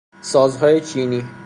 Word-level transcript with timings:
سازهای 0.21 0.81
چینی 0.81 1.23